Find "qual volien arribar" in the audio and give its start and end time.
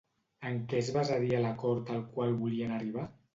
2.17-3.07